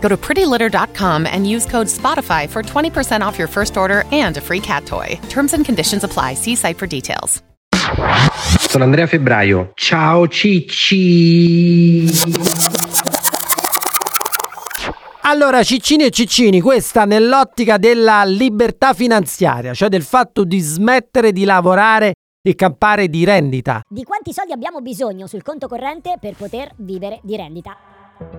[0.00, 4.40] Go to prettylitter.com and use code SPOTIFY for 20% off your first order and a
[4.40, 5.18] free cat toy.
[5.28, 6.34] Terms and conditions apply.
[6.34, 7.42] See site for details.
[8.68, 9.72] Sono Andrea Febbraio.
[9.74, 12.06] Ciao Cicci.
[15.22, 21.44] Allora, ciccini e ciccini, questa nell'ottica della libertà finanziaria, cioè del fatto di smettere di
[21.44, 26.72] lavorare e campare di rendita, Di quanti soldi abbiamo bisogno sul conto corrente per poter
[26.76, 27.76] vivere di rendita?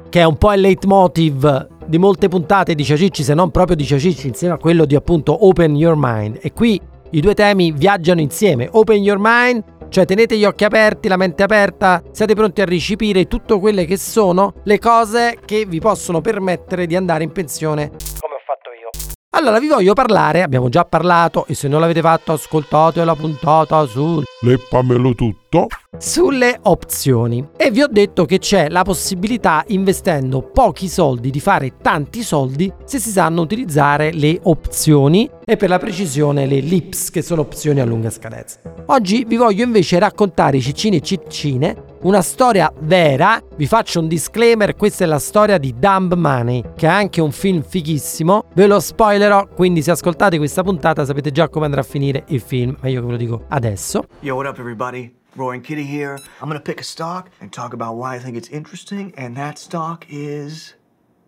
[0.09, 3.85] Che è un po' il leitmotiv di molte puntate di Ciacicci, se non proprio di
[3.85, 6.39] Ciacicci, insieme a quello di appunto Open Your Mind.
[6.41, 6.79] E qui
[7.11, 8.69] i due temi viaggiano insieme.
[8.71, 13.27] Open Your Mind, cioè tenete gli occhi aperti, la mente aperta, siate pronti a recepire
[13.27, 18.35] tutto quelle che sono le cose che vi possono permettere di andare in pensione come
[18.35, 18.89] ho fatto io.
[19.31, 23.85] Allora vi voglio parlare, abbiamo già parlato e se non l'avete fatto ascoltate la puntata
[23.85, 25.67] su Leppamelo tutto.
[25.99, 31.73] Sulle opzioni e vi ho detto che c'è la possibilità investendo pochi soldi di fare
[31.81, 37.21] tanti soldi se si sanno utilizzare le opzioni e per la precisione le LIPS che
[37.21, 38.59] sono opzioni a lunga scadenza.
[38.87, 44.77] Oggi vi voglio invece raccontare ciccine e ciccine una storia vera, vi faccio un disclaimer,
[44.77, 48.79] questa è la storia di Dumb Money, che è anche un film fighissimo, ve lo
[48.79, 52.87] spoilerò, quindi se ascoltate questa puntata sapete già come andrà a finire il film, ma
[52.87, 54.05] io ve lo dico adesso.
[54.21, 55.18] Yo, what up, everybody?
[55.35, 56.17] Roaring Kitty here.
[56.41, 59.57] I'm gonna pick a stock and talk about why I think it's interesting, and that
[59.57, 60.75] stock is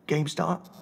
[0.07, 0.81] GameStop.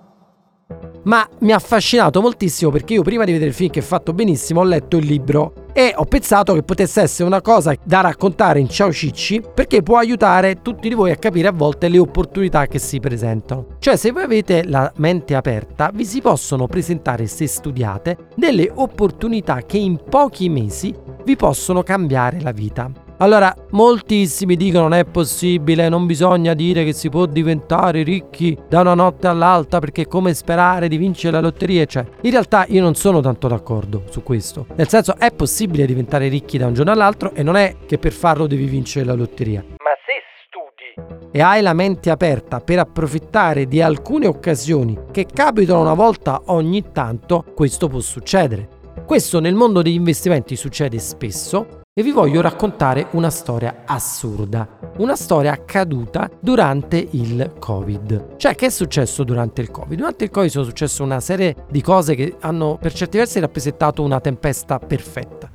[1.03, 4.14] ma mi ha affascinato moltissimo perché io prima di vedere il film che è fatto
[4.14, 8.59] benissimo ho letto il libro e ho pensato che potesse essere una cosa da raccontare
[8.59, 12.67] in Ciao Cicci perché può aiutare tutti di voi a capire a volte le opportunità
[12.67, 13.77] che si presentano.
[13.80, 19.61] Cioè se voi avete la mente aperta vi si possono presentare se studiate delle opportunità
[19.61, 20.93] che in pochi mesi
[21.23, 22.92] vi possono cambiare la vita.
[23.21, 28.80] Allora, moltissimi dicono non è possibile, non bisogna dire che si può diventare ricchi da
[28.80, 32.05] una notte all'altra perché è come sperare di vincere la lotteria, cioè.
[32.21, 34.67] In realtà io non sono tanto d'accordo su questo.
[34.75, 38.13] Nel senso è possibile diventare ricchi da un giorno all'altro e non è che per
[38.13, 39.65] farlo devi vincere la lotteria.
[39.67, 45.81] Ma se studi e hai la mente aperta per approfittare di alcune occasioni che capitano
[45.81, 48.77] una volta ogni tanto, questo può succedere.
[49.05, 54.65] Questo nel mondo degli investimenti succede spesso e vi voglio raccontare una storia assurda,
[54.99, 58.37] una storia accaduta durante il Covid.
[58.37, 59.98] Cioè, che è successo durante il Covid?
[59.98, 64.02] Durante il Covid sono successe una serie di cose che hanno per certi versi rappresentato
[64.02, 65.52] una tempesta perfetta.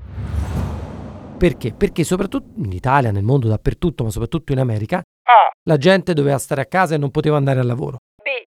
[1.39, 1.73] Perché?
[1.73, 5.03] Perché soprattutto in Italia, nel mondo dappertutto, ma soprattutto in America,
[5.63, 7.97] la gente doveva stare a casa e non poteva andare al lavoro.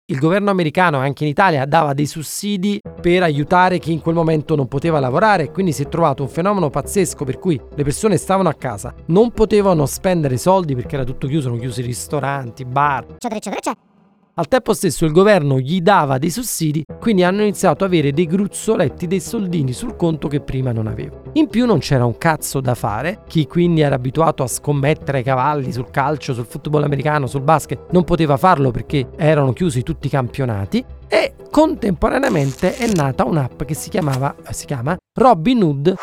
[0.05, 4.55] Il governo americano, anche in Italia, dava dei sussidi per aiutare chi in quel momento
[4.55, 8.49] non poteva lavorare, quindi si è trovato un fenomeno pazzesco per cui le persone stavano
[8.49, 13.35] a casa, non potevano spendere soldi perché era tutto chiuso, erano chiusi ristoranti, bar, Eccetera,
[13.35, 13.94] eccetera, eccetera.
[14.37, 18.25] Al tempo stesso il governo gli dava dei sussidi, quindi hanno iniziato ad avere dei
[18.25, 21.23] gruzzoletti, dei soldini sul conto che prima non avevano.
[21.33, 25.71] In più non c'era un cazzo da fare, chi quindi era abituato a scommettere cavalli
[25.71, 30.09] sul calcio, sul football americano, sul basket, non poteva farlo perché erano chiusi tutti i
[30.09, 30.83] campionati.
[31.07, 35.95] E contemporaneamente è nata un'app che si chiamava si chiama Robin Hood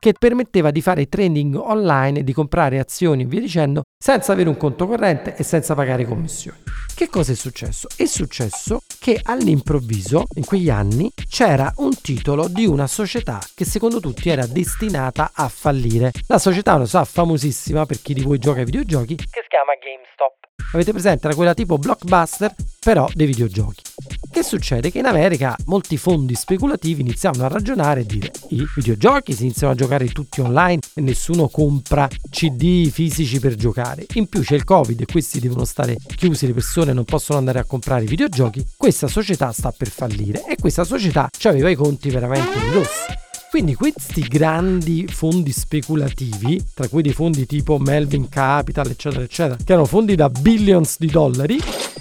[0.00, 4.56] che permetteva di fare trading online, di comprare azioni e via dicendo, senza avere un
[4.56, 6.58] conto corrente e senza pagare commissioni.
[6.94, 7.86] Che cosa è successo?
[7.94, 14.00] È successo che all'improvviso, in quegli anni, c'era un titolo di una società che secondo
[14.00, 16.12] tutti era destinata a fallire.
[16.26, 19.72] La società, lo sa, famosissima per chi di voi gioca ai videogiochi, che si chiama
[19.80, 20.48] GameStop.
[20.72, 21.26] Avete presente?
[21.26, 23.82] Era quella tipo blockbuster, però dei videogiochi.
[24.32, 24.92] Che succede?
[24.92, 29.72] Che in America molti fondi speculativi iniziavano a ragionare e dire i videogiochi si iniziano
[29.72, 34.06] a giocare tutti online e nessuno compra CD fisici per giocare.
[34.14, 37.58] In più c'è il Covid e questi devono stare chiusi, le persone non possono andare
[37.58, 38.64] a comprare i videogiochi.
[38.76, 43.18] Questa società sta per fallire e questa società aveva i conti veramente in rosso.
[43.50, 49.72] Quindi questi grandi fondi speculativi, tra cui dei fondi tipo Melvin Capital, eccetera, eccetera, che
[49.72, 51.58] erano fondi da billions di dollari,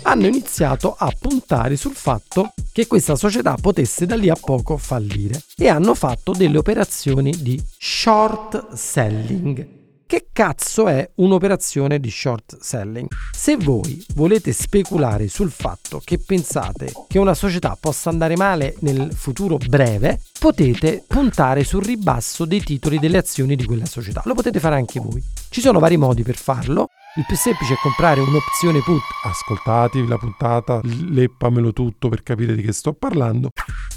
[0.10, 5.40] hanno iniziato a puntare sul fatto che questa società potesse da lì a poco fallire
[5.56, 9.78] e hanno fatto delle operazioni di short selling.
[10.08, 13.08] Che cazzo è un'operazione di short selling?
[13.32, 19.14] Se voi volete speculare sul fatto che pensate che una società possa andare male nel
[19.14, 24.24] futuro breve, potete puntare sul ribasso dei titoli delle azioni di quella società.
[24.26, 25.24] Lo potete fare anche voi.
[25.50, 26.90] Ci sono vari modi per farlo.
[27.20, 29.02] Il più semplice è comprare un'opzione put.
[29.26, 33.50] Ascoltatevi la puntata, leppamelo tutto per capire di che sto parlando.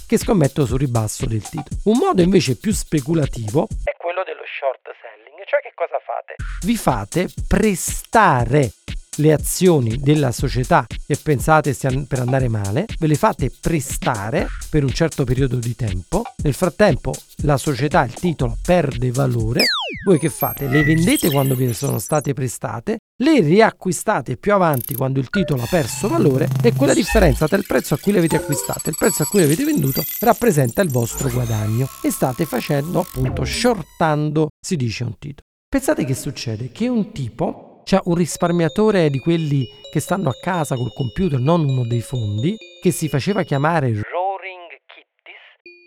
[0.08, 1.76] Che scommetto sul ribasso del titolo.
[1.84, 5.38] Un modo invece più speculativo è quello dello short selling.
[5.46, 6.34] Cioè che cosa fate?
[6.66, 8.72] Vi fate prestare
[9.18, 14.82] le azioni della società che pensate stiano per andare male, ve le fate prestare per
[14.82, 16.22] un certo periodo di tempo.
[16.42, 17.12] Nel frattempo
[17.44, 19.62] la società, il titolo, perde valore.
[20.04, 20.66] Voi che fate?
[20.66, 25.66] Le vendete quando vi sono state prestate, le riacquistate più avanti quando il titolo ha
[25.70, 28.96] perso valore e quella differenza tra il prezzo a cui le avete acquistate e il
[28.98, 34.48] prezzo a cui le avete venduto rappresenta il vostro guadagno e state facendo appunto shortando,
[34.60, 35.46] si dice un titolo.
[35.68, 36.70] Pensate che succede?
[36.72, 41.64] Che un tipo c'è un risparmiatore di quelli che stanno a casa col computer, non
[41.64, 43.92] uno dei fondi, che si faceva chiamare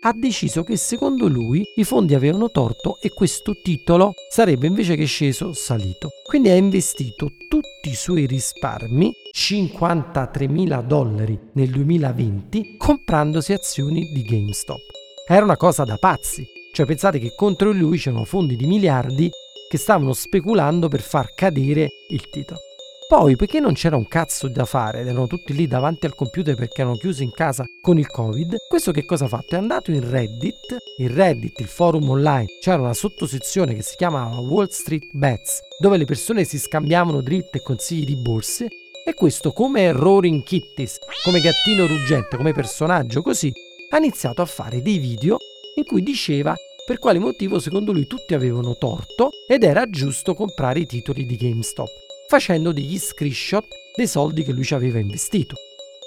[0.06, 5.04] ha deciso che secondo lui i fondi avevano torto e questo titolo sarebbe invece che
[5.04, 6.10] sceso salito.
[6.24, 14.78] Quindi ha investito tutti i suoi risparmi, 53.000 dollari nel 2020, comprandosi azioni di GameStop.
[15.26, 16.46] Era una cosa da pazzi.
[16.72, 19.28] Cioè pensate che contro lui c'erano fondi di miliardi
[19.68, 22.60] che stavano speculando per far cadere il titolo.
[23.08, 26.80] Poi, perché non c'era un cazzo da fare erano tutti lì davanti al computer perché
[26.80, 29.54] erano chiusi in casa con il Covid, questo che cosa ha fatto?
[29.54, 34.40] È andato in Reddit, in Reddit, il forum online, c'era una sottosezione che si chiamava
[34.40, 38.66] Wall Street Bets, dove le persone si scambiavano dritte e consigli di borse,
[39.06, 43.52] e questo come Roaring Kitties, come gattino ruggente, come personaggio così,
[43.90, 45.36] ha iniziato a fare dei video
[45.76, 50.80] in cui diceva per quale motivo secondo lui tutti avevano torto ed era giusto comprare
[50.80, 55.54] i titoli di GameStop, facendo degli screenshot dei soldi che lui ci aveva investito.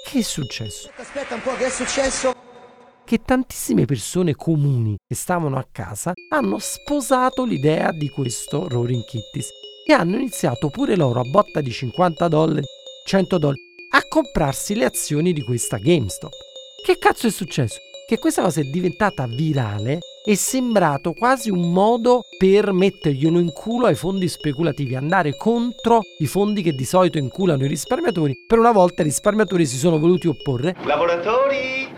[0.04, 0.90] Che è successo?
[0.96, 2.32] Aspetta un po', che è successo?
[3.04, 9.48] Che tantissime persone comuni che stavano a casa hanno sposato l'idea di questo Roaring Kitties
[9.86, 12.66] e hanno iniziato pure loro a botta di 50 dollari,
[13.04, 13.60] 100 dollari,
[13.92, 16.32] a comprarsi le azioni di questa GameStop.
[16.84, 17.80] Che cazzo è successo?
[18.10, 23.86] Che questa cosa è diventata virale è sembrato quasi un modo per metterglielo in culo
[23.86, 28.34] ai fondi speculativi, andare contro i fondi che di solito inculano i risparmiatori.
[28.48, 30.74] Per una volta i risparmiatori si sono voluti opporre.
[30.82, 31.88] Lavoratori!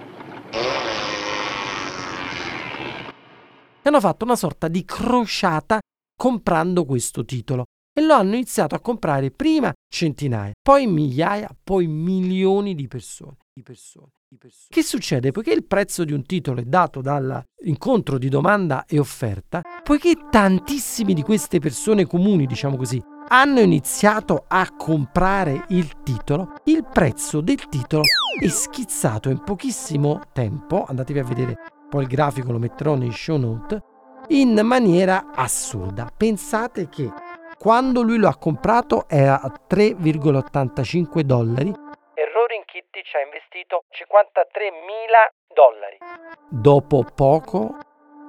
[3.81, 5.79] E hanno fatto una sorta di crociata
[6.15, 7.65] comprando questo titolo.
[7.95, 13.37] E lo hanno iniziato a comprare prima centinaia, poi migliaia, poi milioni di persone.
[13.53, 14.09] Di persone.
[14.69, 15.31] Che succede?
[15.31, 21.13] Poiché il prezzo di un titolo è dato dall'incontro di domanda e offerta, poiché tantissime
[21.13, 22.99] di queste persone comuni, diciamo così,
[23.29, 28.05] hanno iniziato a comprare il titolo, il prezzo del titolo
[28.43, 31.57] è schizzato in pochissimo tempo, andatevi a vedere,
[31.91, 33.83] poi il grafico lo metterò nei show note,
[34.29, 36.11] in maniera assurda.
[36.17, 37.11] Pensate che
[37.63, 41.73] quando lui lo ha comprato era a 3,85 dollari
[42.73, 45.99] Kitty ci ha investito 53.000 dollari.
[46.49, 47.77] Dopo poco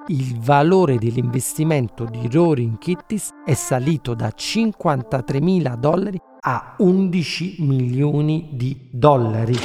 [0.08, 8.90] il valore dell'investimento di Roaring Kitties è salito da 53.000 dollari a 11 milioni di
[8.92, 9.56] dollari.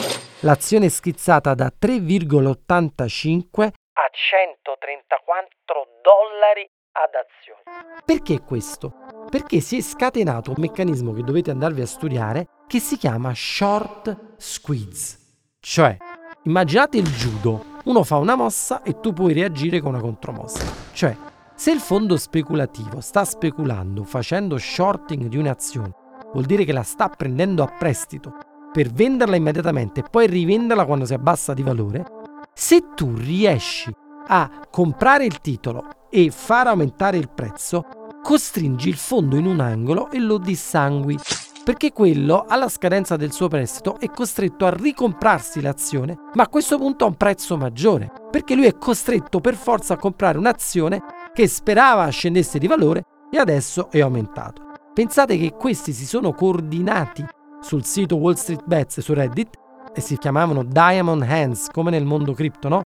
[0.42, 6.70] L'azione è schizzata da 3,85 a 134 dollari
[7.02, 8.02] ad azione.
[8.05, 8.93] Perché questo?
[9.31, 14.35] Perché si è scatenato un meccanismo che dovete andarvi a studiare che si chiama short
[14.37, 15.19] squeeze.
[15.61, 15.97] Cioè,
[16.45, 17.76] immaginate il judo.
[17.85, 20.64] Uno fa una mossa e tu puoi reagire con una contromossa.
[20.93, 21.17] Cioè,
[21.55, 25.93] se il fondo speculativo sta speculando facendo shorting di un'azione,
[26.33, 28.33] vuol dire che la sta prendendo a prestito
[28.73, 32.05] per venderla immediatamente e poi rivenderla quando si abbassa di valore.
[32.52, 33.93] Se tu riesci
[34.28, 37.85] a comprare il titolo e far aumentare il prezzo,
[38.23, 41.18] costringi il fondo in un angolo e lo dissangui,
[41.64, 46.78] perché quello alla scadenza del suo prestito è costretto a ricomprarsi l'azione, ma a questo
[46.78, 51.47] punto a un prezzo maggiore, perché lui è costretto per forza a comprare un'azione che
[51.47, 54.62] sperava scendesse di valore e adesso è aumentato.
[54.92, 57.25] Pensate che questi si sono coordinati
[57.61, 59.56] sul sito Wall Street Bets su Reddit
[59.94, 62.82] e si chiamavano Diamond Hands come nel mondo cripto, no?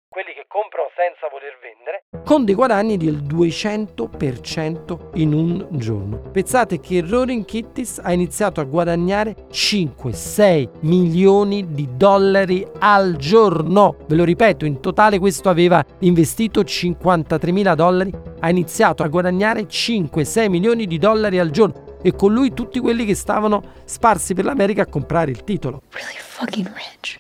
[1.02, 6.18] Senza voler vendere con dei guadagni del 200% in un giorno.
[6.30, 13.96] Pensate che Roaring Kitties ha iniziato a guadagnare 5-6 milioni di dollari al giorno.
[14.06, 19.62] Ve lo ripeto, in totale questo aveva investito 53 mila dollari, ha iniziato a guadagnare
[19.62, 24.44] 5-6 milioni di dollari al giorno e con lui tutti quelli che stavano sparsi per
[24.44, 25.82] l'America a comprare il titolo.
[25.90, 27.18] Really fucking rich.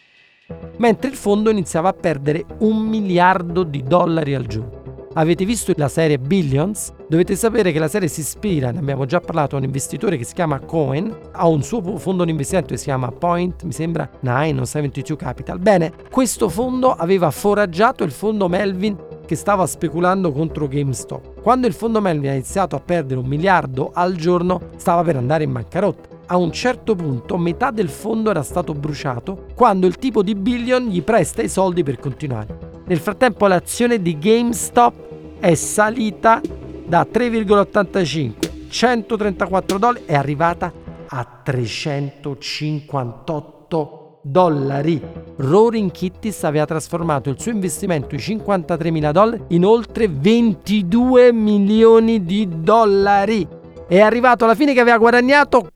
[0.76, 4.80] Mentre il fondo iniziava a perdere un miliardo di dollari al giorno.
[5.14, 6.90] Avete visto la serie Billions?
[7.06, 10.24] Dovete sapere che la serie si ispira, ne abbiamo già parlato, a un investitore che
[10.24, 14.08] si chiama Cohen, ha un suo fondo di investimento che si chiama Point, mi sembra
[14.20, 15.58] 9 o 72 Capital.
[15.58, 21.42] Bene, questo fondo aveva foraggiato il fondo Melvin che stava speculando contro GameStop.
[21.42, 25.44] Quando il fondo Melvin ha iniziato a perdere un miliardo al giorno, stava per andare
[25.44, 26.11] in bancarotta.
[26.32, 30.86] A un certo punto metà del fondo era stato bruciato quando il tipo di Billion
[30.86, 32.80] gli presta i soldi per continuare.
[32.86, 34.94] Nel frattempo l'azione di GameStop
[35.40, 36.40] è salita
[36.86, 40.72] da 3,85 134 dollari è arrivata
[41.06, 45.02] a 358 dollari.
[45.36, 52.24] Roaring Kitties aveva trasformato il suo investimento di 53 mila dollari in oltre 22 milioni
[52.24, 53.60] di dollari.
[53.88, 55.72] È arrivato alla fine che aveva guadagnato 44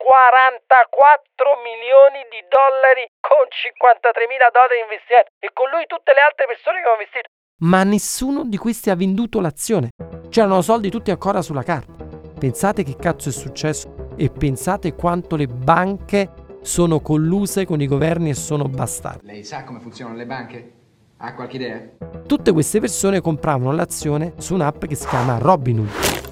[1.63, 6.81] milioni di dollari con 53 mila dollari investiti e con lui tutte le altre persone
[6.81, 7.29] che avevano investito.
[7.61, 9.89] Ma nessuno di questi ha venduto l'azione.
[10.29, 12.05] C'erano soldi tutti ancora sulla carta.
[12.39, 16.29] Pensate che cazzo è successo e pensate quanto le banche
[16.61, 19.25] sono colluse con i governi e sono bastardi.
[19.25, 20.71] Lei sa come funzionano le banche?
[21.17, 21.81] Ha qualche idea?
[22.27, 26.26] Tutte queste persone compravano l'azione su un'app che si chiama Robinhood.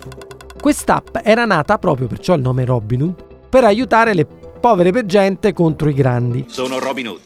[0.65, 5.89] Quest'app era nata proprio perciò il nome Robinhood per aiutare le povere per gente contro
[5.89, 6.45] i grandi.
[6.47, 7.21] Sono Robin Hood.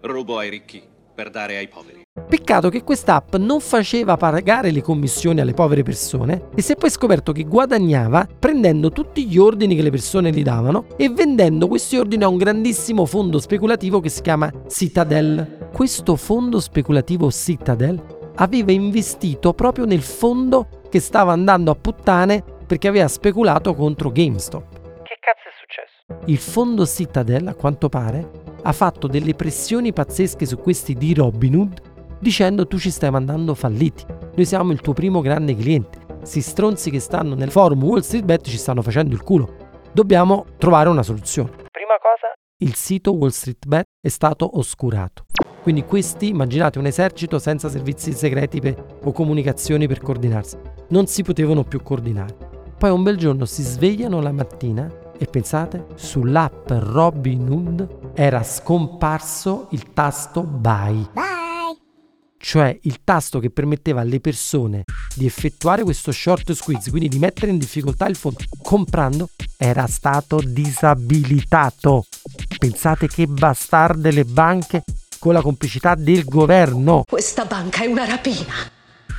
[0.00, 0.82] Rubo ai ricchi
[1.14, 2.02] per dare ai poveri.
[2.28, 6.90] Peccato che quest'app non faceva pagare le commissioni alle povere persone e si è poi
[6.90, 11.96] scoperto che guadagnava prendendo tutti gli ordini che le persone gli davano e vendendo questi
[11.96, 15.68] ordini a un grandissimo fondo speculativo che si chiama Citadel.
[15.72, 18.02] Questo fondo speculativo Citadel
[18.34, 25.02] aveva investito proprio nel fondo che stava andando a puttane perché aveva speculato contro GameStop.
[25.02, 26.24] Che cazzo è successo?
[26.24, 28.30] Il fondo Citadel, a quanto pare,
[28.62, 34.06] ha fatto delle pressioni pazzesche su questi di Robinhood dicendo tu ci stai mandando falliti.
[34.34, 35.98] Noi siamo il tuo primo grande cliente.
[36.22, 39.54] Si stronzi che stanno nel forum Wall Street Bet ci stanno facendo il culo.
[39.92, 41.50] Dobbiamo trovare una soluzione.
[41.50, 45.26] Prima cosa, il sito Wall Street Bet è stato oscurato.
[45.60, 50.56] Quindi questi, immaginate un esercito senza servizi segreti per, o comunicazioni per coordinarsi.
[50.88, 52.51] Non si potevano più coordinare.
[52.82, 59.92] Poi un bel giorno si svegliano la mattina e pensate, sull'app Robinhood era scomparso il
[59.92, 61.10] tasto Buy.
[62.36, 64.82] Cioè il tasto che permetteva alle persone
[65.14, 70.40] di effettuare questo short squeeze, quindi di mettere in difficoltà il fondo comprando, era stato
[70.44, 72.06] disabilitato.
[72.58, 74.82] Pensate che bastarde le banche
[75.20, 77.04] con la complicità del governo.
[77.08, 78.54] Questa banca è una rapina.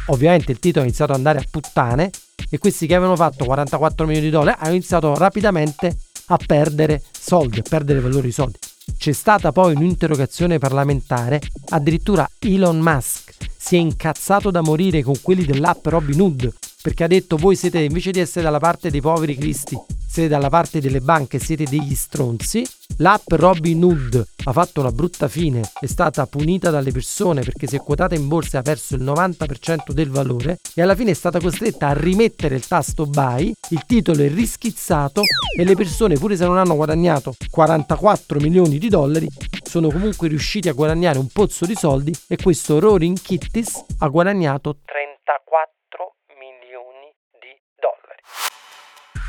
[0.07, 2.11] Ovviamente il titolo ha iniziato ad andare a puttane
[2.49, 5.95] e questi che avevano fatto 44 milioni di dollari hanno iniziato rapidamente
[6.27, 8.57] a perdere soldi, a perdere valore di soldi.
[8.97, 15.45] C'è stata poi un'interrogazione parlamentare, addirittura Elon Musk si è incazzato da morire con quelli
[15.45, 19.37] dell'app Robin Hood perché ha detto voi siete invece di essere dalla parte dei poveri
[19.37, 19.79] cristi,
[20.13, 22.63] siete dalla parte delle banche, siete degli stronzi.
[22.97, 27.77] L'app Robin Hood ha fatto una brutta fine, è stata punita dalle persone perché si
[27.77, 31.15] è quotata in borsa e ha perso il 90% del valore e alla fine è
[31.15, 35.23] stata costretta a rimettere il tasto buy, il titolo è rischizzato
[35.57, 39.27] e le persone pure se non hanno guadagnato 44 milioni di dollari
[39.63, 44.77] sono comunque riusciti a guadagnare un pozzo di soldi e questo Roaring Kitties ha guadagnato
[44.85, 45.72] 34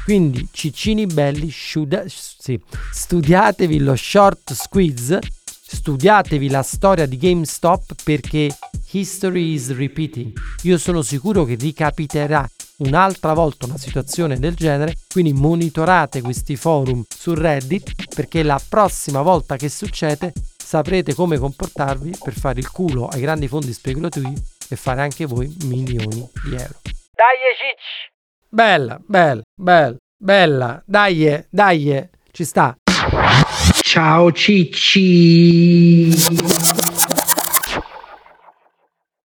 [0.05, 2.61] Quindi ciccini belli, sciuda, sì,
[2.93, 5.19] studiatevi lo short squeeze,
[5.49, 8.55] studiatevi la storia di GameStop perché
[8.91, 10.31] history is repeating.
[10.65, 12.47] Io sono sicuro che ricapiterà
[12.79, 19.23] un'altra volta una situazione del genere, quindi monitorate questi forum su Reddit perché la prossima
[19.23, 24.35] volta che succede saprete come comportarvi per fare il culo ai grandi fondi speculativi
[24.69, 26.81] e fare anche voi milioni di euro.
[26.85, 28.14] Dai cicci!
[28.55, 30.81] Bella, bella, bella, bella.
[30.87, 32.77] Dai, dai, ci sta.
[33.83, 36.09] Ciao Cicci.